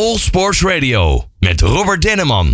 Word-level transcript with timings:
All 0.00 0.16
Sports 0.16 0.62
Radio 0.62 1.22
met 1.38 1.60
Robert 1.60 2.02
Denneman. 2.02 2.46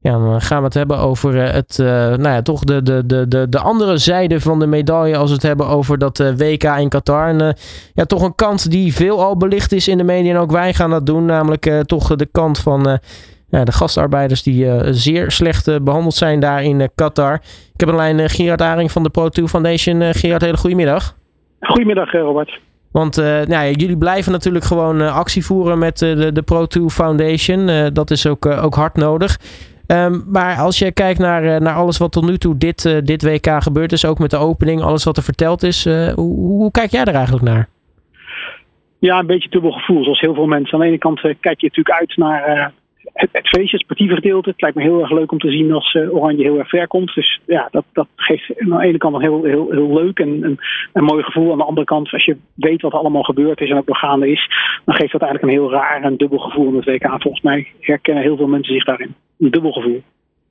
Ja, 0.00 0.12
dan 0.12 0.40
gaan 0.40 0.58
we 0.58 0.64
het 0.64 0.74
hebben 0.74 0.98
over 0.98 1.42
eh, 1.42 1.52
het, 1.52 1.78
uh, 1.80 1.86
nou 1.86 2.28
ja, 2.28 2.42
toch 2.42 2.64
de, 2.64 2.82
de, 2.82 3.06
de, 3.06 3.28
de, 3.28 3.48
de 3.48 3.58
andere 3.58 3.96
zijde 3.96 4.40
van 4.40 4.58
de 4.58 4.66
medaille 4.66 5.16
als 5.16 5.28
we 5.28 5.34
het 5.34 5.42
hebben 5.42 5.66
over 5.66 5.98
dat 5.98 6.18
uh, 6.18 6.28
WK 6.36 6.62
in 6.64 6.88
Qatar. 6.88 7.28
En, 7.28 7.42
uh, 7.42 7.48
ja, 7.94 8.04
toch 8.04 8.22
een 8.22 8.34
kant 8.34 8.70
die 8.70 8.94
veel 8.94 9.22
al 9.22 9.36
belicht 9.36 9.72
is 9.72 9.88
in 9.88 9.98
de 9.98 10.04
media 10.04 10.34
en 10.34 10.40
ook 10.40 10.50
wij 10.50 10.74
gaan 10.74 10.90
dat 10.90 11.06
doen. 11.06 11.24
Namelijk 11.24 11.82
toch 11.86 12.16
de 12.16 12.28
kant 12.32 12.58
van 12.58 13.00
ja, 13.48 13.64
de 13.64 13.72
gastarbeiders 13.72 14.42
die 14.42 14.68
zeer 14.94 15.30
slecht 15.30 15.84
behandeld 15.84 16.14
zijn 16.14 16.40
daar 16.40 16.62
in 16.62 16.90
Qatar. 16.94 17.34
Ik 17.74 17.80
heb 17.80 17.88
een 17.88 17.96
lijn 17.96 18.30
Gerard 18.30 18.60
Aring 18.60 18.92
van 18.92 19.02
de 19.02 19.10
Pro2 19.18 19.44
Foundation. 19.44 20.14
Gerard, 20.14 20.42
hele 20.42 20.56
goedemiddag. 20.56 21.16
Goedemiddag 21.60 22.12
Robert. 22.12 22.60
Want 22.96 23.18
uh, 23.18 23.24
nou 23.24 23.48
ja, 23.48 23.70
jullie 23.70 23.98
blijven 23.98 24.32
natuurlijk 24.32 24.64
gewoon 24.64 25.00
uh, 25.00 25.16
actie 25.16 25.44
voeren 25.44 25.78
met 25.78 26.02
uh, 26.02 26.16
de, 26.16 26.32
de 26.32 26.42
Pro2 26.42 26.84
Foundation. 26.84 27.90
dat 27.92 28.10
is 28.10 28.26
ook, 28.26 28.46
ook 28.46 28.74
hard 28.74 28.96
nodig. 28.96 29.38
Um, 29.86 30.24
maar 30.26 30.56
als 30.56 30.78
je 30.78 30.92
kijkt 30.92 31.18
naar, 31.18 31.62
naar 31.62 31.74
alles 31.74 31.98
wat 31.98 32.12
tot 32.12 32.26
nu 32.26 32.38
toe 32.38 32.56
dit, 32.56 33.06
dit 33.06 33.22
WK 33.22 33.62
gebeurd 33.62 33.92
is, 33.92 34.04
ook 34.04 34.18
met 34.18 34.30
de 34.30 34.36
opening, 34.36 34.82
alles 34.82 35.04
wat 35.04 35.16
er 35.16 35.22
verteld 35.22 35.62
is, 35.62 35.84
hoe, 35.84 36.36
hoe, 36.36 36.70
kijk 36.70 36.90
jij 36.90 37.04
er 37.04 37.14
eigenlijk 37.14 37.44
naar? 37.44 37.68
Ja, 38.98 39.18
een 39.18 39.26
beetje 39.26 39.48
dubbel 39.48 39.70
gevoel, 39.70 40.02
zoals 40.02 40.20
heel 40.20 40.34
veel 40.34 40.46
mensen. 40.46 40.74
Aan 40.74 40.80
de 40.80 40.86
ene 40.86 40.98
kant 40.98 41.20
kijk 41.20 41.60
je 41.60 41.66
natuurlijk 41.66 42.00
uit 42.00 42.16
naar 42.16 42.72
het, 43.16 43.48
feestje, 43.48 43.76
het 43.76 43.80
sportieve 43.80 44.14
gedeelte. 44.14 44.50
Het 44.50 44.60
lijkt 44.60 44.76
me 44.76 44.82
heel 44.82 45.00
erg 45.00 45.10
leuk 45.10 45.32
om 45.32 45.38
te 45.38 45.50
zien 45.50 45.72
als 45.72 45.94
uh, 45.94 46.14
Oranje 46.14 46.42
heel 46.42 46.58
erg 46.58 46.68
ver 46.68 46.86
komt. 46.86 47.14
Dus 47.14 47.40
ja, 47.46 47.68
dat, 47.70 47.84
dat 47.92 48.08
geeft 48.16 48.60
aan 48.60 48.68
de 48.68 48.86
ene 48.86 48.98
kant 48.98 49.14
een 49.14 49.20
heel, 49.20 49.44
heel, 49.44 49.94
leuk 49.94 50.18
en 50.18 50.28
een, 50.28 50.58
een 50.92 51.04
mooi 51.04 51.22
gevoel. 51.22 51.52
Aan 51.52 51.58
de 51.58 51.64
andere 51.64 51.86
kant, 51.86 52.12
als 52.12 52.24
je 52.24 52.36
weet 52.54 52.82
wat 52.82 52.92
er 52.92 52.98
allemaal 52.98 53.22
gebeurd 53.22 53.60
is 53.60 53.70
en 53.70 53.76
ook 53.76 53.86
nog 53.86 53.98
gaande 53.98 54.30
is, 54.30 54.50
dan 54.84 54.94
geeft 54.94 55.12
dat 55.12 55.22
eigenlijk 55.22 55.52
een 55.52 55.60
heel 55.60 55.70
raar 55.70 56.02
en 56.02 56.16
dubbel 56.16 56.38
gevoel 56.38 56.68
in 56.68 56.76
het 56.76 56.84
WK. 56.84 57.08
Volgens 57.08 57.42
mij 57.42 57.66
herkennen 57.80 58.22
heel 58.22 58.36
veel 58.36 58.46
mensen 58.46 58.74
zich 58.74 58.84
daarin. 58.84 59.14
Een 59.38 59.50
dubbel 59.50 59.72
gevoel. 59.72 60.02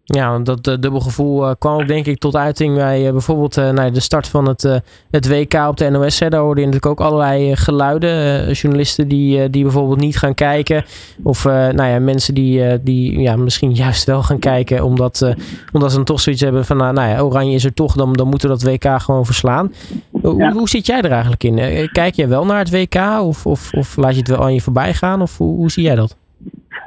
Ja, 0.08 0.40
dat 0.40 0.68
uh, 0.68 0.76
dubbel 0.80 1.00
gevoel 1.00 1.44
uh, 1.44 1.52
kwam 1.60 1.82
ook 1.82 1.88
denk 1.88 2.06
ik 2.06 2.20
tot 2.20 2.36
uiting 2.36 2.76
bij 2.76 3.06
uh, 3.06 3.12
bijvoorbeeld 3.12 3.56
nou, 3.56 3.92
de 3.92 4.00
start 4.00 4.28
van 4.28 4.48
het, 4.48 4.82
het 5.12 5.28
WK 5.28 5.54
op 5.54 5.78
de 5.78 5.90
NOS. 5.90 6.20
Hè. 6.20 6.30
Daar 6.30 6.42
hoorde 6.42 6.62
je 6.62 6.68
natuurlijk 6.68 7.02
ook 7.02 7.08
allerlei 7.08 7.56
geluiden. 7.56 8.52
journalisten 8.52 9.08
die, 9.08 9.50
die 9.50 9.64
bijvoorbeeld 9.64 10.00
niet 10.00 10.18
gaan 10.18 10.34
kijken. 10.34 10.86
Of 11.24 11.44
nou 11.44 11.84
ja, 11.84 12.00
mensen 12.00 12.34
die, 12.34 12.84
die 12.84 13.20
ja, 13.20 13.36
misschien 13.36 13.74
juist 13.86 14.04
wel 14.04 14.24
gaan 14.24 14.40
kijken. 14.40 14.84
Omdat, 14.84 15.34
omdat 15.72 15.90
ze 15.90 15.96
dan 15.96 16.06
toch 16.06 16.20
zoiets 16.20 16.42
hebben 16.42 16.66
van 16.66 16.78
nou, 16.78 17.02
ja, 17.02 17.22
Oranje 17.22 17.56
is 17.56 17.66
er 17.66 17.74
toch, 17.74 17.96
dan, 17.96 18.14
dan 18.14 18.28
moeten 18.28 18.50
we 18.50 18.58
dat 18.58 18.72
WK 18.72 19.02
gewoon 19.02 19.26
verslaan. 19.26 19.74
Ja. 20.12 20.30
Hoe, 20.30 20.52
hoe 20.52 20.70
zit 20.70 20.86
jij 20.86 21.02
er 21.02 21.12
eigenlijk 21.12 21.44
in? 21.44 21.90
Kijk 21.92 22.16
je 22.16 22.28
wel 22.28 22.46
naar 22.46 22.60
het 22.60 22.72
WK 22.72 22.96
of, 23.22 23.46
of, 23.46 23.74
of 23.74 23.96
laat 23.96 24.14
je 24.14 24.20
het 24.20 24.28
wel 24.28 24.44
aan 24.44 24.54
je 24.54 24.62
voorbij 24.62 24.94
gaan? 24.94 25.22
Of 25.22 25.38
hoe, 25.38 25.56
hoe 25.56 25.72
zie 25.72 25.84
jij 25.84 25.96
dat? 25.96 26.16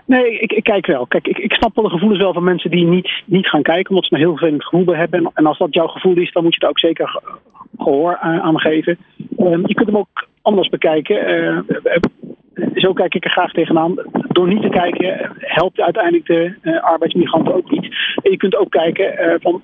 Nee, 0.09 0.39
ik, 0.39 0.53
ik, 0.53 0.65
kijk 0.65 0.87
wel. 0.87 1.07
Kijk, 1.07 1.27
ik, 1.27 1.39
ik 1.39 1.53
snap 1.53 1.75
wel 1.75 1.85
de 1.85 1.91
gevoelens 1.91 2.21
wel 2.21 2.33
van 2.33 2.45
mensen 2.45 2.71
die 2.71 2.87
niet, 2.87 3.11
niet 3.25 3.49
gaan 3.49 3.63
kijken, 3.63 3.91
omdat 3.91 4.05
ze 4.05 4.15
een 4.15 4.21
heel 4.21 4.37
vervelend 4.37 4.65
gevoel 4.65 4.95
hebben. 4.95 5.31
En, 5.35 5.47
als 5.47 5.59
dat 5.59 5.75
jouw 5.75 5.87
gevoel 5.87 6.17
is, 6.17 6.33
dan 6.33 6.43
moet 6.43 6.55
je 6.55 6.61
er 6.61 6.69
ook 6.69 6.79
zeker 6.79 7.21
gehoor 7.79 8.17
aan 8.17 8.61
geven. 8.61 8.99
Um, 9.39 9.63
je 9.67 9.75
kunt 9.75 9.89
hem 9.89 9.97
ook 9.97 10.27
anders 10.43 10.69
bekijken. 10.69 11.31
Uh, 11.31 11.59
zo 12.75 12.93
kijk 12.93 13.15
ik 13.15 13.25
er 13.25 13.31
graag 13.31 13.53
tegenaan. 13.53 13.95
Door 14.29 14.49
niet 14.49 14.63
te 14.63 14.69
kijken 14.69 15.33
helpt 15.39 15.81
uiteindelijk 15.81 16.27
de 16.27 16.55
uh, 16.63 16.83
arbeidsmigranten 16.83 17.55
ook 17.55 17.71
niet. 17.71 17.85
En 18.23 18.31
je 18.31 18.37
kunt 18.37 18.57
ook 18.57 18.71
kijken 18.71 19.39
van. 19.41 19.61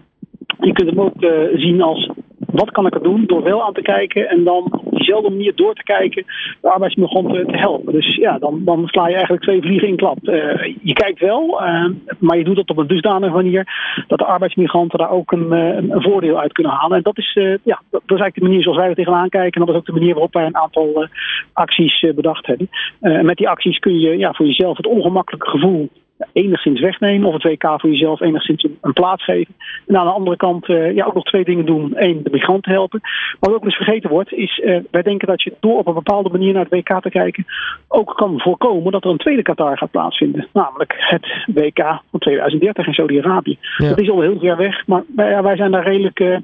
Je 0.61 0.73
kunt 0.73 0.91
hem 0.91 1.01
ook 1.01 1.15
zien 1.55 1.83
als 1.83 2.11
wat 2.39 2.71
kan 2.71 2.87
ik 2.87 2.95
er 2.95 3.03
doen 3.03 3.25
door 3.27 3.43
wel 3.43 3.65
aan 3.65 3.73
te 3.73 3.83
kijken 3.83 4.29
en 4.29 4.45
dan 4.45 4.74
op 5.05 5.11
diezelfde 5.11 5.31
manier 5.31 5.55
door 5.55 5.75
te 5.75 5.83
kijken 5.83 6.25
de 6.61 6.71
arbeidsmigranten 6.71 7.47
te 7.47 7.57
helpen. 7.57 7.93
Dus 7.93 8.15
ja, 8.17 8.39
dan, 8.39 8.61
dan 8.65 8.87
sla 8.87 9.07
je 9.07 9.15
eigenlijk 9.15 9.43
twee 9.43 9.61
vliegen 9.61 9.89
in 9.89 9.97
klap. 9.97 10.19
Uh, 10.23 10.75
je 10.83 10.93
kijkt 10.93 11.21
wel, 11.21 11.63
uh, 11.63 11.85
maar 12.19 12.39
je 12.39 12.45
doet 12.45 12.57
het 12.57 12.71
op 12.71 12.79
een 12.79 12.87
dusdanige 12.87 13.35
manier 13.35 13.67
dat 14.07 14.19
de 14.19 14.25
arbeidsmigranten 14.25 14.99
daar 14.99 15.11
ook 15.11 15.33
een, 15.33 15.53
een, 15.53 15.91
een 15.91 16.03
voordeel 16.03 16.39
uit 16.39 16.53
kunnen 16.53 16.73
halen. 16.73 16.97
En 16.97 17.03
dat 17.03 17.19
is, 17.19 17.33
ja, 17.63 17.81
dat, 17.91 18.03
is 18.03 18.21
eigenlijk 18.21 18.35
de 18.35 18.43
manier 18.43 18.63
zoals 18.63 18.79
wij 18.79 18.89
er 18.89 18.95
tegenaan 18.95 19.29
kijken. 19.29 19.61
En 19.61 19.67
dat 19.67 19.75
is 19.75 19.81
ook 19.81 19.87
de 19.87 20.01
manier 20.01 20.13
waarop 20.13 20.33
wij 20.33 20.47
een 20.47 20.57
aantal 20.57 21.09
acties 21.53 22.07
bedacht 22.15 22.47
hebben. 22.47 22.69
en 23.01 23.27
met 23.27 23.37
die 23.37 23.49
acties 23.49 23.79
kun 23.79 23.99
je 24.01 24.19
ja, 24.19 24.33
voor 24.33 24.47
jezelf 24.47 24.77
het 24.77 24.87
ongemakkelijke 24.87 25.51
gevoel 25.51 25.89
enigszins 26.33 26.81
wegnemen. 26.81 27.29
Of 27.29 27.35
het 27.35 27.43
WK 27.43 27.81
voor 27.81 27.91
jezelf 27.91 28.21
enigszins 28.21 28.67
een 28.81 28.93
plaats 28.93 29.25
geven. 29.25 29.55
En 29.87 29.97
aan 29.97 30.07
de 30.07 30.13
andere 30.13 30.37
kant 30.37 30.69
uh, 30.69 30.95
ja, 30.95 31.05
ook 31.05 31.15
nog 31.15 31.25
twee 31.25 31.45
dingen 31.45 31.67
doen. 31.67 31.93
Eén, 31.95 32.23
de 32.23 32.31
migranten 32.31 32.73
helpen. 32.73 33.01
Maar 33.03 33.51
wat 33.51 33.55
ook 33.55 33.65
eens 33.65 33.77
vergeten 33.77 34.11
wordt, 34.11 34.33
is 34.33 34.59
uh, 34.59 34.79
wij 34.91 35.03
denken 35.03 35.29
dat 35.29 35.43
je 35.43 35.53
door 35.61 35.79
op 35.79 35.87
een 35.87 35.95
bepaalde 35.95 36.29
manier 36.29 36.53
naar 36.53 36.67
het 36.69 36.73
WK 36.73 37.03
te 37.03 37.11
kijken 37.11 37.45
ook 37.89 38.13
kan 38.17 38.41
voorkomen 38.41 38.93
dat 38.93 39.05
er 39.05 39.11
een 39.11 39.17
tweede 39.17 39.43
Qatar 39.43 39.79
gaat 39.79 39.91
plaatsvinden. 39.91 40.49
Namelijk 40.53 40.95
het 40.99 41.27
WK 41.47 42.01
van 42.11 42.21
2030 42.21 42.87
in 42.87 42.93
Saudi-Arabië. 42.93 43.59
Ja. 43.77 43.89
Dat 43.89 44.01
is 44.01 44.11
al 44.11 44.21
heel 44.21 44.39
ver 44.39 44.57
weg, 44.57 44.87
maar 44.87 45.03
ja, 45.17 45.43
wij 45.43 45.57
zijn 45.57 45.71
daar 45.71 45.85
redelijk 45.85 46.21
uh, 46.21 46.37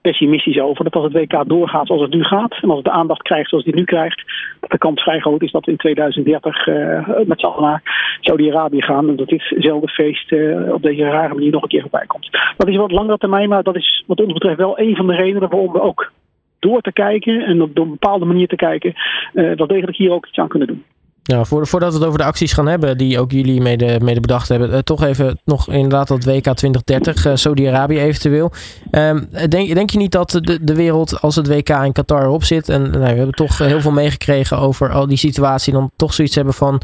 pessimistisch 0.00 0.60
over. 0.60 0.84
Dat 0.84 0.94
als 0.94 1.04
het 1.04 1.12
WK 1.12 1.48
doorgaat 1.48 1.86
zoals 1.86 2.02
het 2.02 2.14
nu 2.14 2.24
gaat, 2.24 2.58
en 2.62 2.68
als 2.68 2.76
het 2.76 2.84
de 2.84 2.90
aandacht 2.90 3.22
krijgt 3.22 3.48
zoals 3.48 3.64
het 3.64 3.74
nu 3.74 3.84
krijgt, 3.84 4.22
dat 4.60 4.70
de 4.70 4.78
kans 4.78 5.02
vrij 5.02 5.20
groot 5.20 5.42
is 5.42 5.50
dat 5.50 5.64
we 5.64 5.70
in 5.70 5.76
2030 5.76 6.66
uh, 6.66 7.08
met 7.26 7.40
z'n 7.40 7.46
allen 7.46 7.62
naar 7.62 7.82
Saudi-Arabië 8.20 8.82
gaan. 8.82 9.08
En 9.08 9.16
dat 9.16 9.28
ditzelfde 9.28 9.88
feest 9.88 10.32
uh, 10.32 10.72
op 10.72 10.82
deze 10.82 11.02
rare 11.02 11.34
manier 11.34 11.50
nog 11.50 11.62
een 11.62 11.68
keer 11.68 11.80
voorbij 11.80 12.06
komt. 12.06 12.30
Dat 12.56 12.68
is 12.68 12.76
wat 12.76 12.92
langere 12.92 13.18
termijn, 13.18 13.48
maar 13.48 13.62
dat 13.62 13.76
is 13.76 14.04
wat 14.06 14.20
ons 14.20 14.32
betreft 14.32 14.58
wel 14.58 14.78
een 14.78 14.96
van 14.96 15.06
de 15.06 15.14
redenen 15.14 15.48
waarom 15.48 15.72
we 15.72 15.80
ook 15.80 16.12
door 16.58 16.80
te 16.80 16.92
kijken 16.92 17.40
en 17.40 17.62
op 17.62 17.78
een 17.78 17.90
bepaalde 17.90 18.24
manier 18.24 18.48
te 18.48 18.56
kijken, 18.56 18.92
uh, 19.34 19.56
wel 19.56 19.66
degelijk 19.66 19.96
hier 19.96 20.12
ook 20.12 20.26
iets 20.26 20.38
aan 20.38 20.48
kunnen 20.48 20.68
doen. 20.68 20.84
Ja, 21.26 21.44
voordat 21.44 21.92
we 21.92 21.98
het 21.98 22.04
over 22.04 22.18
de 22.18 22.24
acties 22.24 22.52
gaan 22.52 22.66
hebben, 22.66 22.98
die 22.98 23.20
ook 23.20 23.32
jullie 23.32 23.60
mede, 23.60 23.98
mede 24.02 24.20
bedacht 24.20 24.48
hebben, 24.48 24.70
uh, 24.70 24.78
toch 24.78 25.02
even 25.02 25.38
nog 25.44 25.68
inderdaad 25.68 26.08
dat 26.08 26.24
WK 26.24 26.42
2030, 26.42 27.26
uh, 27.26 27.32
Saudi-Arabië 27.34 27.98
eventueel. 27.98 28.52
Um, 28.90 29.28
denk, 29.48 29.74
denk 29.74 29.90
je 29.90 29.98
niet 29.98 30.12
dat 30.12 30.30
de, 30.30 30.58
de 30.62 30.74
wereld, 30.74 31.20
als 31.20 31.36
het 31.36 31.48
WK 31.48 31.68
in 31.68 31.92
Qatar 31.92 32.22
erop 32.22 32.44
zit, 32.44 32.68
en 32.68 32.82
nou, 32.82 33.00
we 33.00 33.06
hebben 33.06 33.34
toch 33.34 33.58
heel 33.58 33.80
veel 33.80 33.90
meegekregen 33.90 34.58
over 34.58 34.92
al 34.92 35.06
die 35.06 35.16
situatie, 35.16 35.72
dan 35.72 35.90
toch 35.96 36.14
zoiets 36.14 36.34
hebben 36.34 36.54
van, 36.54 36.80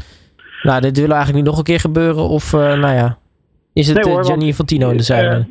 nou, 0.63 0.81
dit 0.81 0.97
wil 0.97 1.09
eigenlijk 1.09 1.35
niet 1.35 1.45
nog 1.45 1.57
een 1.57 1.63
keer 1.63 1.79
gebeuren, 1.79 2.27
of 2.29 2.53
uh, 2.53 2.59
nou 2.59 2.95
ja, 2.95 3.17
is 3.73 3.87
het 3.87 4.03
nee, 4.03 4.13
hoor, 4.13 4.25
Gianni 4.25 4.45
Infantino 4.45 4.89
in 4.89 4.97
de 4.97 5.03
zijde? 5.03 5.47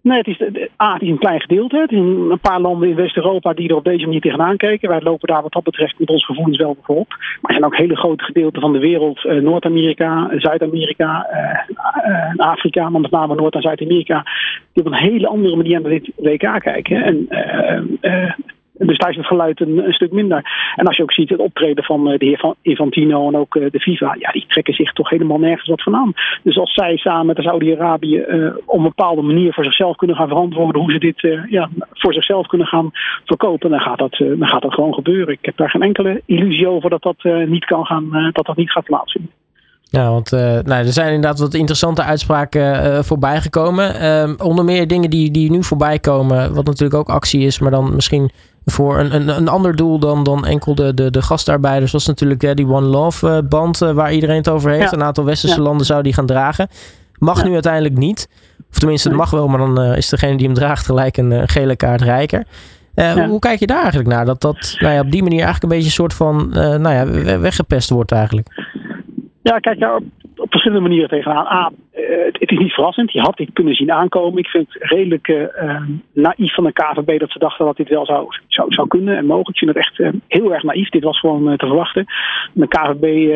Nee, 0.00 0.18
het 0.18 0.26
is, 0.26 0.42
A, 0.82 0.92
het 0.92 1.02
is 1.02 1.08
een 1.08 1.18
klein 1.18 1.40
gedeelte. 1.40 1.78
Het 1.78 1.92
is 1.92 1.98
een 1.98 2.38
paar 2.40 2.60
landen 2.60 2.88
in 2.88 2.94
West-Europa 2.94 3.52
die 3.52 3.68
er 3.68 3.76
op 3.76 3.84
deze 3.84 4.04
manier 4.04 4.20
tegenaan 4.20 4.56
kijken. 4.56 4.88
Wij 4.88 5.00
lopen 5.00 5.28
daar 5.28 5.42
wat 5.42 5.52
dat 5.52 5.62
betreft 5.62 5.98
met 5.98 6.08
onze 6.08 6.26
gevoelens 6.26 6.58
wel 6.58 6.76
voorop. 6.82 7.08
Maar 7.08 7.50
er 7.50 7.52
zijn 7.52 7.64
ook 7.64 7.76
hele 7.76 7.96
grote 7.96 8.24
gedeelten 8.24 8.60
van 8.60 8.72
de 8.72 8.78
wereld, 8.78 9.24
uh, 9.24 9.42
Noord-Amerika, 9.42 10.30
Zuid-Amerika, 10.36 11.26
uh, 11.32 12.10
uh, 12.10 12.36
Afrika, 12.36 12.88
maar 12.88 13.00
met 13.00 13.10
name 13.10 13.34
Noord- 13.34 13.54
en 13.54 13.62
Zuid-Amerika, 13.62 14.22
die 14.72 14.84
op 14.84 14.92
een 14.92 14.98
hele 14.98 15.26
andere 15.26 15.56
manier 15.56 15.80
naar 15.80 15.90
dit 15.90 16.10
WK 16.16 16.60
kijken. 16.60 17.02
En 17.02 17.28
dus 18.78 18.98
daar 18.98 19.10
is 19.10 19.16
het 19.16 19.26
geluid 19.26 19.60
een, 19.60 19.84
stuk 19.88 20.12
minder. 20.12 20.72
En 20.76 20.86
als 20.86 20.96
je 20.96 21.02
ook 21.02 21.12
ziet 21.12 21.28
het 21.28 21.40
optreden 21.40 21.84
van 21.84 22.04
de 22.04 22.16
heer 22.18 22.54
Infantino 22.62 23.28
en 23.28 23.36
ook 23.36 23.52
de 23.52 23.80
FIFA, 23.80 24.16
ja, 24.18 24.30
die 24.30 24.44
trekken 24.48 24.74
zich 24.74 24.92
toch 24.92 25.10
helemaal 25.10 25.38
nergens 25.38 25.68
wat 25.68 25.82
van 25.82 25.96
aan. 25.96 26.12
Dus 26.42 26.58
als 26.58 26.74
zij 26.74 26.96
samen 26.96 27.26
met 27.26 27.38
Saudi-Arabië 27.38 28.24
uh, 28.28 28.50
op 28.64 28.76
een 28.76 28.82
bepaalde 28.82 29.22
manier 29.22 29.52
voor 29.52 29.64
zichzelf 29.64 29.96
kunnen 29.96 30.16
gaan 30.16 30.28
verantwoorden 30.28 30.82
hoe 30.82 30.92
ze 30.92 30.98
dit 30.98 31.46
ja, 31.50 31.68
voor 31.92 32.12
zichzelf 32.12 32.46
kunnen 32.46 32.66
gaan 32.66 32.90
verkopen, 33.24 33.70
dan 33.70 33.80
gaat, 33.80 33.98
dat, 33.98 34.16
dan 34.18 34.48
gaat 34.48 34.62
dat 34.62 34.74
gewoon 34.74 34.94
gebeuren. 34.94 35.34
Ik 35.34 35.44
heb 35.44 35.56
daar 35.56 35.70
geen 35.70 35.82
enkele 35.82 36.22
illusie 36.26 36.68
over 36.68 36.90
dat 36.90 37.02
dat 37.02 37.46
niet 37.46 37.64
kan 37.64 37.84
gaan, 37.84 38.30
dat 38.32 38.46
dat 38.46 38.56
niet 38.56 38.70
gaat 38.70 38.84
plaatsvinden. 38.84 39.32
Ja, 39.90 40.10
want 40.10 40.30
nou, 40.30 40.70
er 40.70 40.92
zijn 40.92 41.14
inderdaad 41.14 41.38
wat 41.38 41.54
interessante 41.54 42.02
uitspraken 42.02 42.86
uh, 42.86 42.98
voorbij 43.02 43.40
gekomen. 43.40 44.02
Uh, 44.02 44.46
onder 44.46 44.64
meer 44.64 44.86
dingen 44.86 45.10
die, 45.10 45.30
die 45.30 45.50
nu 45.50 45.62
voorbij 45.64 45.98
komen, 45.98 46.54
wat 46.54 46.64
natuurlijk 46.64 47.00
ook 47.00 47.08
actie 47.08 47.40
is, 47.40 47.58
maar 47.58 47.70
dan 47.70 47.94
misschien 47.94 48.30
voor 48.70 48.98
een, 48.98 49.14
een, 49.14 49.28
een 49.28 49.48
ander 49.48 49.76
doel 49.76 49.98
dan, 49.98 50.22
dan 50.22 50.46
enkel 50.46 50.74
de, 50.74 50.94
de, 50.94 51.10
de 51.10 51.22
gastarbeiders. 51.22 51.92
was 51.92 52.06
natuurlijk 52.06 52.42
uh, 52.42 52.50
die 52.54 52.66
One 52.66 52.86
Love 52.86 53.42
band 53.48 53.78
waar 53.78 54.12
iedereen 54.12 54.36
het 54.36 54.48
over 54.48 54.70
heeft. 54.70 54.90
Ja. 54.90 54.96
Een 54.96 55.04
aantal 55.04 55.24
westerse 55.24 55.60
landen 55.60 55.86
zou 55.86 56.02
die 56.02 56.12
gaan 56.12 56.26
dragen. 56.26 56.68
Mag 57.18 57.44
nu 57.44 57.52
uiteindelijk 57.52 57.96
niet. 57.96 58.28
Of 58.70 58.78
tenminste, 58.78 59.08
het 59.08 59.16
mag 59.16 59.30
wel, 59.30 59.48
maar 59.48 59.58
dan 59.58 59.82
is 59.82 60.08
degene 60.08 60.36
die 60.36 60.46
hem 60.46 60.54
draagt 60.54 60.86
gelijk 60.86 61.16
een 61.16 61.48
gele 61.48 61.76
kaart 61.76 62.00
rijker. 62.00 62.44
Hoe 63.28 63.38
kijk 63.38 63.58
je 63.58 63.66
daar 63.66 63.80
eigenlijk 63.80 64.08
naar? 64.08 64.24
Dat 64.24 64.40
dat 64.40 64.76
nou 64.78 64.94
ja, 64.94 65.00
op 65.00 65.10
die 65.10 65.22
manier 65.22 65.42
eigenlijk 65.42 65.62
een 65.62 65.78
beetje 65.78 65.84
een 65.84 65.90
soort 65.90 66.14
van 66.14 66.48
nou 66.82 66.90
ja, 66.90 67.38
weggepest 67.40 67.90
wordt 67.90 68.12
eigenlijk. 68.12 68.48
Ja, 69.42 69.58
kijk 69.58 69.80
daar 69.80 69.94
op, 69.94 70.02
op 70.36 70.50
verschillende 70.50 70.82
manieren 70.82 71.08
tegenaan. 71.08 71.46
A, 71.46 71.70
het 72.32 72.50
is 72.50 72.58
niet 72.58 72.72
verrassend. 72.72 73.12
Je 73.12 73.20
had 73.20 73.36
dit 73.36 73.50
kunnen 73.52 73.74
zien 73.74 73.92
aankomen. 73.92 74.38
Ik 74.38 74.48
vind 74.48 74.66
het 74.68 74.90
redelijk 74.90 75.28
uh, 75.28 75.82
naïef 76.12 76.54
van 76.54 76.64
de 76.64 76.72
KVB 76.72 77.18
dat 77.18 77.30
ze 77.30 77.38
dachten 77.38 77.66
dat 77.66 77.76
dit 77.76 77.88
wel 77.88 78.06
zou, 78.06 78.26
zou, 78.46 78.72
zou 78.74 78.88
kunnen 78.88 79.16
en 79.16 79.26
mogelijk. 79.26 79.48
Ik 79.48 79.58
vind 79.58 79.74
het 79.74 79.84
echt 79.86 80.14
heel 80.28 80.54
erg 80.54 80.62
naïef. 80.62 80.88
Dit 80.88 81.02
was 81.04 81.18
gewoon 81.18 81.56
te 81.56 81.66
verwachten. 81.66 82.06
De 82.52 82.68
KVB 82.68 83.30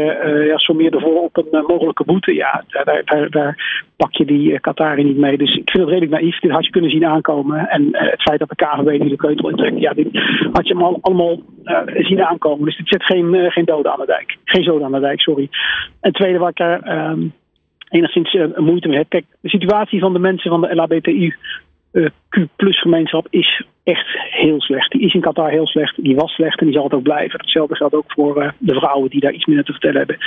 ja, 0.47 0.59
sommeerde 0.59 1.01
voor 1.01 1.23
op 1.23 1.37
een 1.37 1.65
mogelijke 1.67 2.05
boete. 2.05 2.35
Ja, 2.35 2.65
daar, 2.69 3.03
daar, 3.05 3.31
daar 3.31 3.83
pak 3.97 4.15
je 4.15 4.25
die 4.25 4.61
Qatari 4.61 5.05
niet 5.05 5.17
mee. 5.17 5.39
Dus 5.39 5.55
ik 5.55 5.71
vind 5.71 5.85
het 5.85 5.93
redelijk 5.93 6.21
naïef. 6.21 6.39
Dit 6.39 6.51
had 6.51 6.65
je 6.65 6.71
kunnen 6.71 6.91
zien 6.91 7.07
aankomen. 7.07 7.69
En 7.69 7.89
het 7.93 8.23
feit 8.23 8.39
dat 8.39 8.49
de 8.49 8.65
KVB 8.65 9.03
nu 9.03 9.09
de 9.09 9.17
keutel 9.17 9.49
intrekt, 9.49 9.81
ja, 9.81 9.93
dit 9.93 10.09
had 10.53 10.69
je 10.69 10.75
allemaal, 10.75 10.99
allemaal 11.01 11.41
zien 11.87 12.25
aankomen. 12.25 12.65
Dus 12.65 12.77
dit 12.77 12.89
zet 12.89 13.05
geen, 13.05 13.51
geen 13.51 13.65
doden 13.65 13.93
aan 13.93 14.01
de 14.01 14.07
dijk. 14.07 14.37
Geen 14.45 14.65
zoden 14.65 14.85
aan 14.85 14.93
de 14.93 15.01
dijk, 15.01 15.21
sorry. 15.21 15.49
En 16.01 16.13
tweede 16.13 16.39
wat 16.39 16.51
ik 16.51 16.59
er 16.59 16.81
enigszins 17.93 18.35
uh, 18.35 18.57
moeite 18.57 18.89
mee. 18.89 19.05
Kijk, 19.05 19.25
de 19.41 19.49
situatie 19.49 20.01
van 20.01 20.13
de 20.13 20.19
mensen 20.19 20.51
van 20.51 20.61
de 20.61 20.75
LHBTI 20.75 21.35
uh, 21.93 22.09
Q-plus 22.33 22.81
gemeenschap 22.81 23.27
is 23.31 23.65
echt 23.85 24.07
heel 24.31 24.61
slecht. 24.61 24.91
Die 24.91 25.01
is 25.01 25.15
in 25.15 25.21
Qatar 25.21 25.51
heel 25.51 25.67
slecht, 25.67 26.03
die 26.03 26.17
was 26.17 26.33
slecht 26.33 26.61
en 26.61 26.67
die 26.67 26.75
zal 26.75 26.85
het 26.85 26.95
ook 26.95 27.03
blijven. 27.03 27.41
Hetzelfde 27.41 27.77
geldt 27.77 27.95
ook 27.95 28.13
voor 28.13 28.43
uh, 28.43 28.49
de 28.59 28.75
vrouwen 28.75 29.11
die 29.11 29.21
daar 29.21 29.33
iets 29.33 29.47
minder 29.47 29.65
te 29.65 29.73
vertellen 29.73 29.97
hebben. 29.97 30.19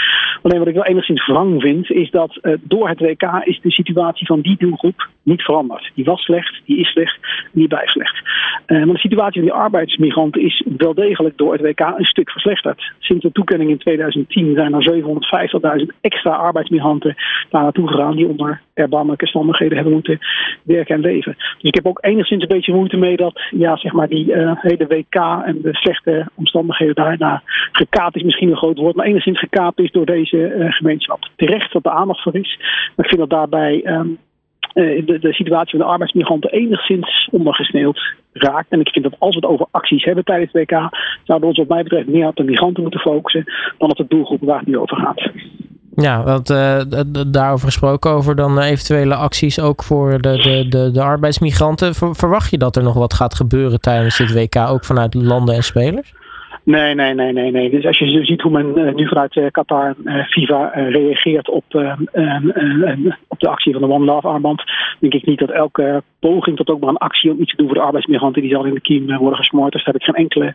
Alleen 0.41 0.59
wat 0.59 0.67
ik 0.67 0.73
wel 0.73 0.85
enigszins 0.85 1.25
wrang 1.25 1.61
vind, 1.61 1.91
is 1.91 2.11
dat 2.11 2.39
uh, 2.41 2.53
door 2.61 2.89
het 2.89 2.99
WK 2.99 3.41
is 3.43 3.59
de 3.61 3.71
situatie 3.71 4.25
van 4.25 4.41
die 4.41 4.55
doelgroep 4.57 5.09
niet 5.23 5.41
veranderd. 5.41 5.91
Die 5.95 6.05
was 6.05 6.21
slecht, 6.21 6.61
die 6.65 6.79
is 6.79 6.87
slecht 6.87 7.17
die 7.51 7.67
blijft 7.67 7.91
slecht. 7.91 8.15
Uh, 8.67 8.83
maar 8.83 8.93
de 8.93 8.99
situatie 8.99 9.41
van 9.41 9.49
die 9.49 9.59
arbeidsmigranten 9.59 10.41
is 10.41 10.63
wel 10.77 10.93
degelijk 10.93 11.37
door 11.37 11.51
het 11.51 11.61
WK 11.61 11.79
een 11.79 12.05
stuk 12.05 12.31
verslechterd. 12.31 12.91
Sinds 12.99 13.23
de 13.23 13.31
toekenning 13.31 13.69
in 13.69 13.77
2010 13.77 14.55
zijn 14.55 14.73
er 14.73 15.79
750.000 15.79 15.85
extra 16.01 16.31
arbeidsmigranten 16.31 17.15
daar 17.49 17.61
naartoe 17.61 17.87
gegaan 17.87 18.15
die 18.15 18.27
onder 18.27 18.61
erbarmelijke 18.73 19.23
omstandigheden 19.23 19.75
hebben 19.75 19.93
moeten 19.93 20.19
werken 20.63 20.95
en 20.95 21.01
leven. 21.01 21.35
Dus 21.37 21.61
ik 21.61 21.75
heb 21.75 21.85
ook 21.85 21.94
enigszins 21.99 22.41
een 22.41 22.47
beetje 22.47 22.73
moeite 22.73 22.97
mee 22.97 23.17
dat 23.17 23.41
ja, 23.49 23.77
zeg 23.77 23.91
maar 23.91 24.07
die 24.07 24.25
uh, 24.25 24.51
hele 24.55 24.87
WK 24.87 25.15
en 25.45 25.61
de 25.61 25.75
slechte 25.75 26.25
omstandigheden 26.35 26.95
daarna 26.95 27.41
gekaapt 27.71 28.15
is 28.15 28.23
misschien 28.23 28.49
een 28.49 28.57
groot 28.57 28.77
woord, 28.77 28.95
maar 28.95 29.05
enigszins 29.05 29.39
gekaapt 29.39 29.79
is 29.79 29.91
door 29.91 30.05
deze 30.05 30.37
uh, 30.37 30.71
gemeenschap. 30.73 31.29
Terecht 31.35 31.73
dat 31.73 31.85
er 31.85 31.91
aandacht 31.91 32.21
voor 32.21 32.35
is. 32.35 32.57
Maar 32.95 33.05
ik 33.05 33.11
vind 33.11 33.19
dat 33.19 33.29
daarbij 33.29 33.81
um, 33.85 34.17
uh, 34.73 35.05
de, 35.05 35.19
de, 35.19 35.33
situatie 35.33 35.77
van 35.77 35.79
de 35.79 35.93
arbeidsmigranten 35.93 36.51
enigszins 36.51 37.27
ondergesneeuwd 37.31 38.15
raakt. 38.33 38.69
En 38.69 38.79
ik 38.79 38.89
vind 38.89 39.03
dat 39.05 39.19
als 39.19 39.35
we 39.35 39.41
het 39.41 39.49
over 39.49 39.67
acties 39.71 40.03
hebben 40.03 40.23
tijdens 40.23 40.51
het 40.51 40.61
WK, 40.61 40.79
zouden 41.23 41.39
we 41.39 41.45
ons 41.45 41.57
wat 41.57 41.67
mij 41.67 41.83
betreft 41.83 42.07
meer 42.07 42.27
op 42.27 42.35
de 42.35 42.43
migranten 42.43 42.81
moeten 42.81 42.99
focussen 42.99 43.43
dan 43.77 43.89
op 43.89 43.97
de 43.97 44.05
doelgroep 44.07 44.41
waar 44.41 44.59
het 44.59 44.67
nu 44.67 44.77
over 44.77 44.97
gaat. 44.97 45.31
Ja, 45.95 46.23
want 46.23 46.49
uh, 46.49 46.81
daarover 47.27 47.65
gesproken, 47.65 48.11
over 48.11 48.35
dan 48.35 48.59
eventuele 48.59 49.15
acties 49.15 49.59
ook 49.59 49.83
voor 49.83 50.21
de, 50.21 50.37
de, 50.37 50.65
de, 50.69 50.91
de 50.91 51.01
arbeidsmigranten. 51.01 51.95
Verwacht 51.95 52.51
je 52.51 52.57
dat 52.57 52.75
er 52.75 52.83
nog 52.83 52.93
wat 52.93 53.13
gaat 53.13 53.35
gebeuren 53.35 53.81
tijdens 53.81 54.17
dit 54.17 54.33
WK, 54.33 54.55
ook 54.55 54.85
vanuit 54.85 55.13
landen 55.13 55.55
en 55.55 55.63
spelers? 55.63 56.13
Nee, 56.65 56.95
nee, 56.95 57.13
nee, 57.13 57.33
nee, 57.33 57.51
nee. 57.51 57.69
Dus 57.69 57.85
als 57.85 57.97
je 57.97 58.25
ziet 58.25 58.41
hoe 58.41 58.51
men 58.51 58.79
uh, 58.79 58.93
nu 58.93 59.07
vanuit 59.07 59.35
uh, 59.35 59.45
Qatar, 59.51 59.95
uh, 60.03 60.25
FIFA 60.25 60.71
reageert 60.73 61.49
op, 61.49 61.63
op 63.27 63.39
de 63.39 63.47
actie 63.47 63.73
van 63.73 63.81
de 63.81 63.89
One 63.89 64.05
Love 64.05 64.27
armband, 64.27 64.63
denk 64.99 65.13
ik 65.13 65.25
niet 65.25 65.39
dat 65.39 65.49
elke 65.49 66.03
poging 66.19 66.57
tot 66.57 66.69
ook 66.69 66.79
maar 66.79 66.89
een 66.89 66.97
actie 66.97 67.31
om 67.31 67.41
iets 67.41 67.49
te 67.49 67.57
doen 67.57 67.65
voor 67.65 67.75
de 67.75 67.83
arbeidsmigranten 67.83 68.41
die 68.41 68.51
zal 68.51 68.65
in 68.65 68.73
de 68.73 68.81
kiem 68.81 69.17
worden 69.17 69.37
gesmoord. 69.37 69.71
Dus 69.71 69.83
daar 69.83 69.93
heb 69.93 70.01
ik 70.01 70.07
geen 70.07 70.23
enkele 70.23 70.53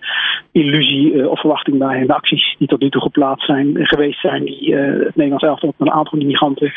illusie 0.53 1.31
of 1.31 1.41
verwachting 1.41 1.79
bij. 1.79 2.01
En 2.01 2.07
de 2.07 2.15
acties 2.15 2.57
die 2.59 2.69
tot 2.69 2.81
nu 2.81 2.91
toe 2.91 3.03
geplaatst 3.03 3.47
zijn, 3.47 3.87
geweest 3.87 4.21
zijn, 4.21 4.45
die 4.45 4.75
het 4.75 5.17
Nederlands 5.17 5.45
elftal 5.45 5.69
op 5.69 5.81
een 5.81 5.93
aantal 5.93 6.19
migranten 6.19 6.73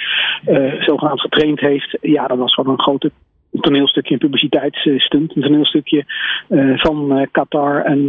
zogenaamd 0.80 1.22
getraind 1.22 1.60
heeft, 1.60 1.98
ja, 2.02 2.28
dat 2.28 2.38
was 2.38 2.54
gewoon 2.54 2.74
een 2.74 2.84
grote 2.84 3.12
een 3.54 3.62
toneelstukje, 3.62 4.14
een 4.14 4.20
publiciteitsstunt. 4.20 5.36
Een 5.36 5.42
toneelstukje 5.42 6.06
uh, 6.50 6.80
van 6.80 7.18
uh, 7.18 7.26
Qatar 7.32 7.84
en 7.84 8.00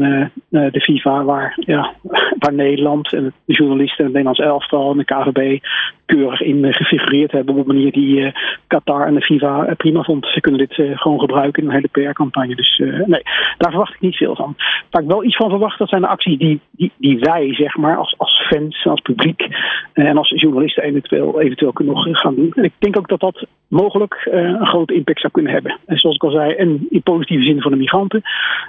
uh, 0.51 0.73
de 0.73 0.81
FIFA, 0.81 1.25
waar, 1.25 1.57
ja, 1.67 1.93
waar 2.43 2.55
Nederland 2.55 3.13
en 3.13 3.33
de 3.45 3.53
journalisten, 3.53 4.05
het 4.05 4.13
Nederlands 4.13 4.41
elftal 4.41 4.91
en 4.91 4.97
de 4.97 5.05
KVB 5.05 5.65
keurig 6.07 6.41
in 6.41 6.73
gefigureerd 6.75 7.33
hebben 7.33 7.55
op 7.55 7.61
een 7.61 7.75
manier 7.75 7.93
die 7.93 8.33
Qatar 8.67 9.07
en 9.07 9.15
de 9.15 9.23
FIFA 9.23 9.75
prima 9.77 10.03
vond. 10.03 10.27
Ze 10.27 10.41
kunnen 10.41 10.69
dit 10.69 10.99
gewoon 10.99 11.21
gebruiken 11.21 11.63
in 11.63 11.69
een 11.69 11.75
hele 11.75 11.89
PR-campagne. 12.11 12.55
Dus 12.55 12.79
nee, 12.79 13.23
daar 13.59 13.71
verwacht 13.71 13.95
ik 13.95 14.01
niet 14.01 14.17
veel 14.17 14.37
van. 14.37 14.57
Waar 14.91 15.03
ik 15.03 15.09
wel 15.09 15.25
iets 15.25 15.37
van 15.37 15.51
verwacht, 15.51 15.79
dat 15.79 15.89
zijn 15.89 16.01
de 16.01 16.09
acties 16.09 16.39
die, 16.39 16.61
die, 16.71 16.93
die 16.97 17.19
wij, 17.19 17.55
zeg 17.55 17.77
maar, 17.77 17.97
als, 17.97 18.15
als 18.19 18.44
als 18.85 19.01
publiek 19.01 19.49
en 19.93 20.17
als 20.17 20.33
journalisten 20.37 20.83
eventueel, 20.83 21.41
eventueel 21.41 21.73
kunnen 21.73 21.95
nog 21.95 22.21
gaan 22.21 22.35
doen. 22.35 22.53
En 22.55 22.65
ik 22.65 22.73
denk 22.79 22.99
ook 22.99 23.09
dat 23.09 23.21
dat 23.21 23.47
mogelijk 23.69 24.29
een 24.31 24.67
grote 24.67 24.95
impact 24.95 25.21
zou 25.21 25.33
kunnen 25.33 25.53
hebben. 25.53 25.79
En 25.87 25.99
zoals 25.99 26.17
ik 26.17 26.25
al 26.25 26.31
zei, 26.31 26.53
en 26.53 26.87
in 26.91 27.03
positieve 27.03 27.45
zin 27.45 27.61
voor 27.63 27.71
de 27.71 27.77
migranten, 27.77 28.23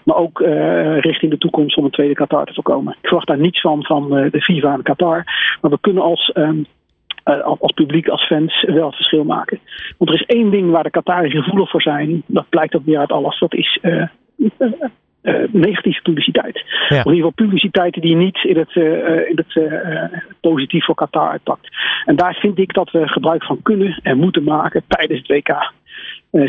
maar 0.03 0.15
ook 0.15 0.39
richting 0.99 1.31
de 1.31 1.37
toekomst 1.37 1.77
om 1.77 1.85
een 1.85 1.91
tweede 1.91 2.13
Qatar 2.13 2.45
te 2.45 2.53
voorkomen. 2.53 2.93
Ik 2.93 3.07
verwacht 3.07 3.27
daar 3.27 3.39
niets 3.39 3.61
van 3.61 3.83
van 3.83 4.09
de 4.09 4.41
FIFA 4.41 4.73
en 4.73 4.83
Qatar, 4.83 5.23
maar 5.61 5.71
we 5.71 5.77
kunnen 5.81 6.03
als. 6.03 6.31
Uh, 6.35 6.49
als 7.59 7.71
publiek, 7.71 8.07
als 8.07 8.25
fans, 8.25 8.63
wel 8.63 8.85
het 8.85 8.95
verschil 8.95 9.23
maken. 9.23 9.59
Want 9.97 10.09
er 10.09 10.15
is 10.15 10.25
één 10.25 10.51
ding 10.51 10.71
waar 10.71 10.83
de 10.83 10.89
Qataris 10.89 11.33
gevoelig 11.33 11.69
voor 11.69 11.81
zijn. 11.81 12.23
Dat 12.25 12.49
blijkt 12.49 12.75
ook 12.75 12.85
weer 12.85 12.99
uit 12.99 13.11
alles. 13.11 13.39
Dat 13.39 13.53
is 13.53 13.79
negatieve 15.51 16.01
publiciteit. 16.01 16.63
Ja. 16.89 16.97
Of 16.99 17.05
in 17.05 17.13
ieder 17.13 17.15
geval 17.15 17.45
publiciteit 17.45 17.93
die 17.93 18.15
niet 18.15 18.43
in 18.43 18.57
het, 18.57 18.75
uh, 18.75 19.29
in 19.29 19.35
het 19.35 19.55
uh, 19.55 20.19
positief 20.41 20.85
voor 20.85 20.95
Qatar 20.95 21.29
uitpakt. 21.29 21.67
En 22.05 22.15
daar 22.15 22.33
vind 22.33 22.59
ik 22.59 22.73
dat 22.73 22.91
we 22.91 23.07
gebruik 23.07 23.43
van 23.43 23.61
kunnen 23.61 23.99
en 24.03 24.17
moeten 24.17 24.43
maken 24.43 24.83
tijdens 24.87 25.19
het 25.19 25.27
WK. 25.27 25.71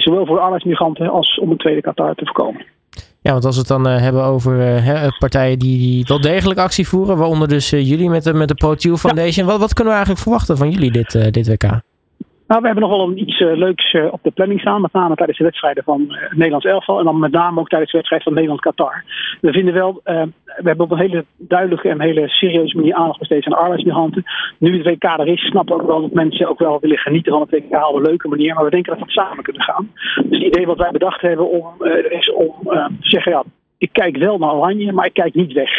zowel 0.01 0.27
voor 0.27 0.39
arbeidsmigranten 0.39 1.11
als 1.11 1.39
om 1.39 1.51
een 1.51 1.57
tweede 1.57 1.81
Qatar 1.81 2.15
te 2.15 2.25
voorkomen. 2.25 2.65
Ja, 3.21 3.33
want 3.33 3.45
als 3.45 3.55
we 3.55 3.61
het 3.61 3.71
dan 3.71 3.87
hebben 3.87 4.25
over 4.25 4.83
partijen 5.19 5.59
die, 5.59 5.79
die 5.79 6.05
wel 6.09 6.21
degelijk 6.21 6.61
actie 6.61 6.89
voeren, 6.89 7.17
waaronder 7.17 7.49
dus 7.49 7.71
jullie 7.71 8.09
met 8.09 8.25
de, 8.25 8.35
met 8.35 8.49
de 8.49 8.55
ProTube 8.55 8.99
Foundation. 8.99 9.47
Ja. 9.47 9.51
Wat, 9.53 9.61
wat 9.61 9.75
kunnen 9.75 9.93
we 9.93 9.99
eigenlijk 9.99 10.23
verwachten 10.23 10.57
van 10.57 10.71
jullie 10.71 10.91
dit, 10.91 11.33
dit 11.33 11.49
WK? 11.49 11.81
Nou, 12.47 12.61
we 12.61 12.67
hebben 12.67 12.89
nog 12.89 12.97
wel 12.97 13.17
iets 13.17 13.41
uh, 13.41 13.57
leuks 13.57 13.93
uh, 13.93 14.13
op 14.13 14.21
de 14.23 14.31
planning 14.31 14.61
staan. 14.61 14.81
Met 14.81 14.93
name 14.93 15.15
tijdens 15.15 15.39
de 15.39 15.45
wedstrijden 15.45 15.85
van 15.85 16.05
het 16.09 16.37
Nederlands 16.37 16.67
elftal. 16.67 16.99
En 16.99 17.05
dan 17.05 17.19
met 17.19 17.31
name 17.31 17.61
ook 17.61 17.69
tijdens 17.69 17.91
de 17.91 17.97
wedstrijd 17.97 18.23
van 18.23 18.35
Nederland-Qatar. 18.35 19.05
We 19.41 19.53
vinden 19.53 19.75
wel, 19.75 20.01
we 20.03 20.31
hebben 20.55 20.85
op 20.85 20.91
een 20.91 20.99
hele 20.99 21.25
duidelijke 21.37 21.89
en 21.89 22.01
hele 22.01 22.29
serieuze 22.29 22.77
manier 22.77 22.95
aandacht 22.95 23.19
besteed 23.19 23.47
aan 23.47 23.59
arbeidsmigranten. 23.59 24.25
Nu 24.59 24.77
het 24.77 24.87
WK 24.87 25.05
er 25.05 25.29
is, 25.29 25.41
snappen 25.41 25.77
we 25.77 25.83
ook 25.83 25.89
wel 25.89 26.01
dat 26.01 26.13
mensen 26.13 26.49
ook 26.49 26.59
wel 26.59 26.79
willen 26.81 26.99
genieten 26.99 27.33
van 27.33 27.41
het 27.41 27.51
WK 27.51 27.89
op 27.89 27.95
een 27.95 28.03
leuke 28.03 28.29
manier. 28.29 28.55
Maar 28.55 28.65
we 28.65 28.71
denken 28.71 28.97
dat 28.97 29.07
we 29.07 29.13
samen 29.13 29.45
kunnen 29.45 29.63
gaan. 29.63 29.91
Dus 30.15 30.39
het 30.39 30.55
idee 30.55 30.67
wat 30.67 30.79
wij 30.79 30.91
bedacht 30.91 31.21
hebben 31.21 31.51
om, 31.51 31.85
is 32.09 32.33
om 32.33 32.55
te 32.63 32.89
zeggen, 33.01 33.33
ja, 33.33 33.45
ik 33.79 33.93
kijk 33.93 34.17
wel 34.17 34.39
naar 34.39 34.55
Oranje, 34.55 34.93
maar 34.93 35.07
ik 35.07 35.13
kijk 35.13 35.35
niet 35.35 35.53
weg 35.53 35.71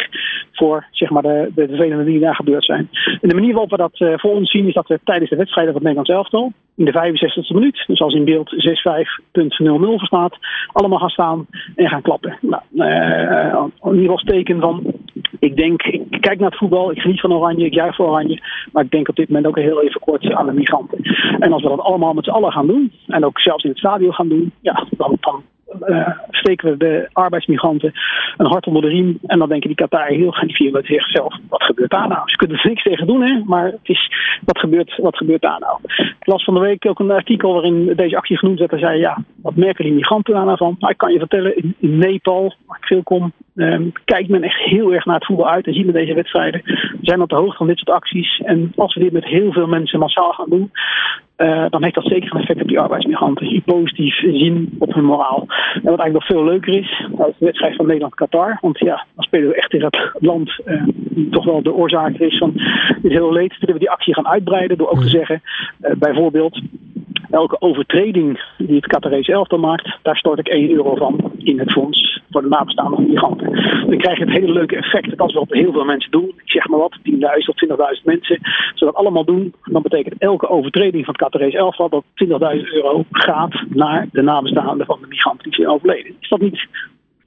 voor 0.52 0.86
zeg 0.90 1.10
maar, 1.10 1.22
de, 1.22 1.50
de 1.54 1.66
dingen 1.66 2.04
die 2.04 2.20
daar 2.20 2.34
gebeurd 2.34 2.64
zijn. 2.64 2.88
En 3.20 3.28
de 3.28 3.34
manier 3.34 3.52
waarop 3.52 3.70
we 3.70 3.76
dat 3.76 4.00
uh, 4.00 4.12
voor 4.16 4.34
ons 4.34 4.50
zien 4.50 4.66
is 4.66 4.74
dat 4.74 4.88
we 4.88 5.00
tijdens 5.04 5.30
de 5.30 5.36
wedstrijden 5.36 5.72
van 5.72 5.82
het 5.82 5.94
Nederlands 5.94 6.30
elftal, 6.30 6.52
in 6.74 6.84
de 6.84 6.92
65e 6.92 7.54
minuut, 7.54 7.84
dus 7.86 8.00
als 8.00 8.14
in 8.14 8.24
beeld 8.24 8.54
6-5.00 8.54 9.98
verstaat, 9.98 10.38
allemaal 10.72 10.98
gaan 10.98 11.08
staan 11.08 11.46
en 11.74 11.88
gaan 11.88 12.02
klappen. 12.02 12.38
Nou, 12.40 12.62
uh, 12.74 13.64
in 13.82 14.00
ieder 14.00 14.18
geval 14.18 14.34
teken 14.34 14.60
van, 14.60 14.92
ik 15.38 15.56
denk, 15.56 15.82
ik 15.82 16.20
kijk 16.20 16.38
naar 16.38 16.50
het 16.50 16.58
voetbal, 16.58 16.90
ik 16.90 17.00
geniet 17.00 17.20
van 17.20 17.32
Oranje, 17.32 17.66
ik 17.66 17.74
juich 17.74 17.94
voor 17.94 18.08
Oranje, 18.08 18.42
maar 18.72 18.84
ik 18.84 18.90
denk 18.90 19.08
op 19.08 19.16
dit 19.16 19.28
moment 19.28 19.46
ook 19.46 19.58
heel 19.58 19.82
even 19.82 20.00
kort 20.00 20.32
aan 20.32 20.46
de 20.46 20.52
migranten. 20.52 20.98
En 21.38 21.52
als 21.52 21.62
we 21.62 21.68
dat 21.68 21.80
allemaal 21.80 22.14
met 22.14 22.24
z'n 22.24 22.30
allen 22.30 22.52
gaan 22.52 22.66
doen, 22.66 22.92
en 23.06 23.24
ook 23.24 23.40
zelfs 23.40 23.64
in 23.64 23.70
het 23.70 23.78
stadion 23.78 24.14
gaan 24.14 24.28
doen, 24.28 24.52
ja, 24.60 24.86
dan, 24.96 25.16
dan 25.20 25.42
uh, 25.86 26.08
steken 26.30 26.70
we 26.70 26.76
de 26.76 27.08
arbeidsmigranten 27.12 27.92
een 28.36 28.46
hart 28.46 28.66
onder 28.66 28.82
de 28.82 28.88
riem. 28.88 29.18
En 29.26 29.38
dan 29.38 29.48
denken 29.48 29.68
die 29.68 29.76
Qatar 29.76 30.06
heel 30.06 30.30
genifier 30.30 30.70
met 30.70 30.86
zichzelf. 30.86 31.36
Wat 31.48 31.62
gebeurt 31.62 31.90
daar 31.90 32.08
nou? 32.08 32.22
Ze 32.24 32.36
kunnen 32.36 32.56
er 32.56 32.68
niks 32.68 32.82
tegen 32.82 33.06
doen, 33.06 33.22
hè? 33.22 33.42
maar 33.44 33.64
het 33.64 33.78
is, 33.82 34.12
wat, 34.44 34.58
gebeurt, 34.58 34.96
wat 34.96 35.16
gebeurt 35.16 35.42
daar 35.42 35.60
nou? 35.60 35.78
Ik 36.20 36.26
las 36.26 36.44
van 36.44 36.54
de 36.54 36.60
week 36.60 36.86
ook 36.86 36.98
een 36.98 37.10
artikel 37.10 37.52
waarin 37.52 37.92
deze 37.96 38.16
actie 38.16 38.38
genoemd 38.38 38.58
werd. 38.58 38.72
En 38.72 38.78
zei, 38.78 38.98
ja, 38.98 39.22
wat 39.42 39.56
merken 39.56 39.84
die 39.84 39.94
migranten 39.94 40.34
daar 40.34 40.44
nou 40.44 40.56
van? 40.56 40.76
Nou, 40.78 40.92
ik 40.92 40.98
kan 40.98 41.12
je 41.12 41.18
vertellen, 41.18 41.56
in, 41.56 41.74
Nepal, 41.78 42.54
waar 42.66 42.78
ik 42.78 42.86
veel 42.86 43.02
kom, 43.02 43.32
um, 43.54 43.92
kijkt 44.04 44.28
men 44.28 44.42
echt 44.42 44.60
heel 44.60 44.92
erg 44.92 45.04
naar 45.04 45.14
het 45.14 45.26
voetbal 45.26 45.48
uit. 45.48 45.66
En 45.66 45.74
zien 45.74 45.86
we 45.86 45.92
deze 45.92 46.14
wedstrijden. 46.14 46.60
We 46.64 46.98
zijn 47.00 47.22
op 47.22 47.28
de 47.28 47.36
hoogte 47.36 47.56
van 47.56 47.66
dit 47.66 47.78
soort 47.78 47.96
acties. 47.96 48.40
En 48.44 48.72
als 48.76 48.94
we 48.94 49.00
dit 49.00 49.12
met 49.12 49.24
heel 49.24 49.52
veel 49.52 49.66
mensen 49.66 49.98
massaal 49.98 50.32
gaan 50.32 50.50
doen, 50.50 50.70
uh, 51.38 51.64
dan 51.68 51.82
heeft 51.82 51.94
dat 51.94 52.04
zeker 52.04 52.34
een 52.34 52.40
effect 52.40 52.62
op 52.62 52.68
die 52.68 52.80
arbeidsmigranten. 52.80 53.48
Die 53.48 53.62
positief 53.64 54.14
zien 54.14 54.76
op 54.78 54.94
hun 54.94 55.04
moraal. 55.04 55.46
En 55.74 55.90
wat 55.90 55.98
eigenlijk 55.98 56.12
nog 56.12 56.26
veel 56.26 56.44
leuker 56.44 56.74
is, 56.74 57.08
dat 57.16 57.28
is 57.28 57.34
de 57.38 57.44
wedstrijd 57.44 57.76
van 57.76 57.86
Nederland-Qatar. 57.86 58.58
Want 58.60 58.78
ja, 58.78 59.04
dan 59.14 59.24
spelen 59.24 59.48
we 59.48 59.54
echt 59.54 59.72
in 59.72 59.80
dat 59.80 60.10
land 60.18 60.60
uh, 60.64 60.82
die 60.94 61.28
toch 61.28 61.44
wel 61.44 61.62
de 61.62 61.72
oorzaak 61.72 62.16
is 62.18 62.38
van 62.38 62.52
dit 63.02 63.12
hele 63.12 63.32
leed. 63.32 63.58
Willen 63.58 63.74
we 63.74 63.80
die 63.80 63.90
actie 63.90 64.14
gaan 64.14 64.28
uitbreiden 64.28 64.78
door 64.78 64.90
ook 64.90 65.02
te 65.02 65.08
zeggen, 65.08 65.42
uh, 65.80 65.90
bijvoorbeeld, 65.98 66.60
elke 67.30 67.60
overtreding 67.60 68.40
die 68.58 68.76
het 68.76 68.86
Qatarese 68.86 69.32
elftal 69.32 69.58
maakt, 69.58 69.98
daar 70.02 70.16
stort 70.16 70.38
ik 70.38 70.48
1 70.48 70.70
euro 70.70 70.94
van 70.94 71.32
in 71.38 71.58
het 71.58 71.72
fonds 71.72 72.20
voor 72.30 72.42
de 72.42 72.48
nabestaanden 72.48 72.94
van 72.94 73.06
migranten. 73.06 73.52
Dan 73.86 73.98
krijg 73.98 74.18
je 74.18 74.24
het 74.24 74.38
hele 74.38 74.52
leuke 74.52 74.76
effect 74.76 75.10
dat 75.10 75.18
als 75.18 75.32
we 75.32 75.38
wat 75.38 75.52
heel 75.52 75.72
veel 75.72 75.84
mensen 75.84 76.10
doen, 76.10 76.37
zeg 76.50 76.68
maar 76.68 76.78
wat, 76.78 76.98
10.000 77.02 77.18
of 77.46 77.96
20.000 77.98 78.04
mensen, 78.04 78.38
ze 78.74 78.84
dat 78.84 78.94
allemaal 78.94 79.24
doen, 79.24 79.54
dan 79.64 79.82
betekent 79.82 80.14
elke 80.18 80.48
overtreding 80.48 81.04
van 81.04 81.14
het 81.14 81.22
Qatarese 81.22 81.56
elftal 81.56 81.88
dat 81.88 82.04
20.000 82.24 82.28
euro 82.72 83.04
gaat 83.10 83.64
naar 83.68 84.08
de 84.12 84.22
nabestaanden 84.22 84.86
van 84.86 84.98
de 85.00 85.06
migranten 85.06 85.44
die 85.44 85.54
zijn 85.54 85.68
overleden. 85.68 86.16
Is 86.20 86.28
dat 86.28 86.40
niet 86.40 86.66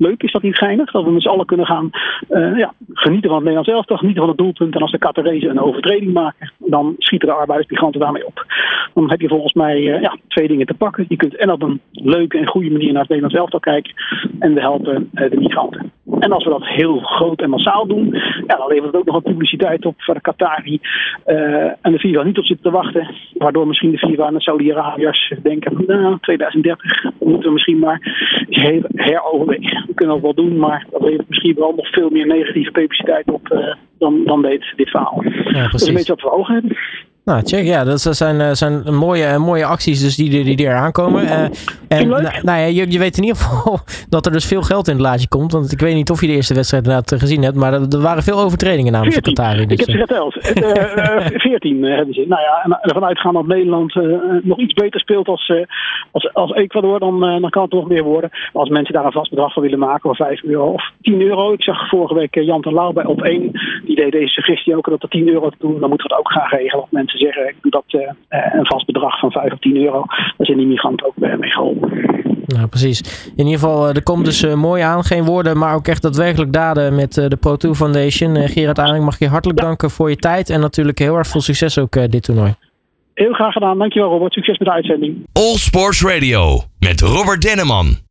leuk? 0.01 0.24
Is 0.24 0.31
dat 0.31 0.41
niet 0.41 0.58
geinig? 0.58 0.91
Dat 0.91 1.03
we 1.03 1.12
met 1.12 1.22
z'n 1.22 1.27
allen 1.27 1.46
kunnen 1.46 1.65
gaan 1.65 1.89
uh, 2.29 2.58
ja, 2.58 2.74
genieten 2.93 3.29
van 3.29 3.38
het 3.39 3.48
Nederlands 3.48 3.70
elftal, 3.70 3.98
genieten 3.98 4.22
van 4.22 4.29
het 4.29 4.39
doelpunt. 4.39 4.75
En 4.75 4.81
als 4.81 4.91
de 4.91 4.98
Qatarese 4.98 5.48
een 5.48 5.62
overtreding 5.62 6.13
maken, 6.13 6.51
dan 6.58 6.96
schieten 6.98 7.27
de 7.27 7.34
arbeidersmigranten 7.34 8.00
daarmee 8.00 8.25
op. 8.25 8.46
Dan 8.93 9.10
heb 9.10 9.22
je 9.22 9.27
volgens 9.27 9.53
mij 9.53 9.77
uh, 9.77 10.01
ja, 10.01 10.17
twee 10.27 10.48
dingen 10.48 10.65
te 10.65 10.74
pakken. 10.74 11.05
Je 11.08 11.15
kunt 11.15 11.36
en 11.36 11.51
op 11.51 11.62
een 11.62 11.81
leuke 11.91 12.38
en 12.38 12.48
goede 12.48 12.72
manier 12.72 12.91
naar 12.91 13.01
het 13.01 13.10
Nederlands 13.10 13.39
elftal 13.39 13.60
kijken. 13.60 13.93
En 14.39 14.53
we 14.53 14.60
helpen 14.60 15.10
uh, 15.13 15.29
de 15.29 15.39
migranten. 15.39 15.91
En 16.20 16.31
als 16.31 16.43
we 16.43 16.50
dat 16.50 16.67
heel 16.67 17.00
groot 17.00 17.41
en 17.41 17.50
massaal 17.50 17.88
doen, 17.88 18.13
ja, 18.48 18.55
dan 18.55 18.67
levert 18.67 18.86
het 18.86 18.96
ook 18.96 19.05
nog 19.05 19.15
wat 19.15 19.24
publiciteit 19.24 19.86
op 19.86 19.96
voor 19.98 20.13
de 20.13 20.22
Qatari. 20.22 20.79
en 21.81 21.91
de 21.91 22.00
FIFA 22.00 22.24
niet 22.24 22.38
op 22.38 22.46
zitten 22.46 22.72
te 22.72 22.77
wachten. 22.77 23.15
Waardoor 23.34 23.67
misschien 23.67 23.91
de 23.91 23.98
FIFA 23.98 24.27
en 24.27 24.34
de 24.34 24.41
Saudi-Arabiërs 24.41 25.34
denken, 25.43 25.84
nou, 25.88 26.17
2030 26.20 27.03
moeten 27.20 27.48
we 27.48 27.51
misschien 27.51 27.79
maar 27.79 28.00
eens 28.65 28.85
heroverwegen 28.95 29.83
we 29.87 29.93
kunnen 29.93 30.15
dat 30.15 30.23
wel 30.23 30.45
doen, 30.45 30.57
maar 30.57 30.87
dat 30.91 31.01
levert 31.01 31.29
misschien 31.29 31.55
wel 31.55 31.73
nog 31.75 31.87
veel 31.87 32.09
meer 32.09 32.27
negatieve 32.27 32.71
publiciteit 32.71 33.31
op 33.31 33.51
uh, 33.51 33.75
dan, 33.97 34.25
dan 34.25 34.41
dit, 34.41 34.73
dit 34.75 34.89
verhaal. 34.89 35.23
Ja, 35.43 35.67
dat 35.67 35.81
is 35.81 35.87
een 35.87 35.93
beetje 35.93 36.13
wat 36.13 36.21
we 36.21 36.31
ogen 36.31 36.53
hebben. 36.53 36.77
Nou, 37.25 37.41
check. 37.43 37.65
Ja, 37.65 37.83
dat 37.83 38.01
zijn, 38.01 38.55
zijn 38.55 38.95
mooie, 38.95 39.37
mooie 39.37 39.65
acties 39.65 40.01
dus 40.01 40.15
die, 40.15 40.29
die, 40.29 40.55
die 40.55 40.67
er 40.67 40.75
aankomen. 40.75 41.23
Uh, 41.23 41.43
en 41.87 42.07
nou, 42.07 42.21
nou 42.21 42.59
ja, 42.59 42.65
je, 42.65 42.91
je 42.91 42.99
weet 42.99 43.17
in 43.17 43.23
ieder 43.23 43.37
geval 43.37 43.79
dat 44.09 44.25
er 44.25 44.31
dus 44.31 44.45
veel 44.45 44.61
geld 44.61 44.87
in 44.87 44.93
het 44.93 45.01
laadje 45.01 45.27
komt. 45.27 45.51
Want 45.51 45.71
ik 45.71 45.79
weet 45.79 45.93
niet 45.93 46.09
of 46.09 46.21
je 46.21 46.27
de 46.27 46.33
eerste 46.33 46.53
wedstrijd 46.53 46.83
inderdaad 46.83 47.19
gezien 47.19 47.43
hebt. 47.43 47.55
Maar 47.55 47.73
er, 47.73 48.01
waren 48.01 48.23
veel 48.23 48.39
overtredingen 48.39 48.91
namens 48.91 49.15
de 49.15 49.21
Qatari. 49.21 49.65
Dus, 49.65 49.79
ik 49.79 49.79
heb 49.79 49.89
ze 49.89 49.97
geteld. 49.97 50.35
Uh, 50.35 51.39
14 51.39 51.83
hebben 51.97 52.13
ze. 52.13 52.25
Nou 52.27 52.41
ja, 52.41 52.61
en 52.63 52.79
ervan 52.81 53.05
uitgaan 53.05 53.33
dat 53.33 53.47
Nederland 53.47 53.95
nog 54.43 54.59
iets 54.59 54.73
beter 54.73 54.99
speelt 54.99 55.27
als, 55.27 55.53
als, 56.11 56.33
als 56.33 56.51
Ecuador, 56.51 56.99
dan, 56.99 57.19
dan 57.19 57.49
kan 57.49 57.63
het 57.63 57.71
nog 57.71 57.87
meer 57.87 58.03
worden. 58.03 58.29
Maar 58.29 58.61
als 58.61 58.69
mensen 58.69 58.93
daar 58.93 59.05
een 59.05 59.11
vast 59.11 59.29
bedrag 59.29 59.53
van 59.53 59.63
willen 59.63 59.79
maken, 59.79 60.09
of 60.09 60.17
5 60.17 60.43
euro 60.43 60.71
of 60.71 60.91
10 61.01 61.21
euro. 61.21 61.53
Ik 61.53 61.63
zag 61.63 61.89
vorige 61.89 62.13
week 62.13 62.35
Jan 62.35 62.61
ten 62.61 62.73
Lauw 62.73 62.91
bij 62.91 63.05
op 63.05 63.21
1. 63.21 63.51
Die 63.85 63.95
deed 63.95 64.11
deze 64.11 64.27
suggestie 64.27 64.77
ook 64.77 64.89
dat 64.89 65.03
er 65.03 65.09
10 65.09 65.29
euro 65.29 65.49
te 65.49 65.55
doen. 65.59 65.79
Dan 65.79 65.89
moeten 65.89 66.07
we 66.07 66.13
het 66.13 66.19
ook 66.19 66.31
gaan 66.31 66.49
regelen. 66.49 66.85
Want 66.89 67.10
mensen 67.11 67.43
zeggen, 67.43 67.55
ik 67.63 67.71
dat 67.71 67.83
uh, 67.87 68.01
een 68.29 68.65
vast 68.65 68.85
bedrag 68.85 69.19
van 69.19 69.31
5 69.31 69.51
of 69.51 69.59
10 69.59 69.77
euro. 69.77 70.03
Daar 70.07 70.45
zijn 70.45 70.57
die 70.57 70.67
migranten 70.67 71.07
ook 71.07 71.17
mee 71.17 71.51
geholpen. 71.51 71.89
Nou, 72.45 72.67
precies. 72.67 73.31
In 73.35 73.45
ieder 73.45 73.59
geval, 73.59 73.87
er 73.87 74.03
komt 74.03 74.25
dus 74.25 74.43
uh, 74.43 74.53
mooi 74.53 74.81
aan. 74.81 75.03
Geen 75.03 75.23
woorden, 75.23 75.57
maar 75.57 75.75
ook 75.75 75.87
echt 75.87 76.01
daadwerkelijk 76.01 76.53
daden 76.53 76.95
met 76.95 77.17
uh, 77.17 77.25
de 77.27 77.37
Pro2 77.37 77.69
Foundation. 77.69 78.35
Gerard 78.35 78.79
Aring, 78.79 79.03
mag 79.03 79.19
je 79.19 79.27
hartelijk 79.27 79.59
ja. 79.59 79.65
danken 79.65 79.89
voor 79.89 80.09
je 80.09 80.15
tijd. 80.15 80.49
En 80.49 80.59
natuurlijk 80.59 80.99
heel 80.99 81.15
erg 81.15 81.27
veel 81.27 81.41
succes 81.41 81.79
ook 81.79 82.11
dit 82.11 82.23
toernooi. 82.23 82.55
Heel 83.13 83.33
graag 83.33 83.53
gedaan. 83.53 83.77
Dankjewel 83.77 84.09
Robert. 84.09 84.33
Succes 84.33 84.57
met 84.57 84.67
de 84.67 84.73
uitzending. 84.73 85.25
All 85.33 85.55
Sports 85.55 86.03
Radio 86.03 86.61
met 86.79 87.01
Robert 87.01 87.41
Denneman. 87.41 88.10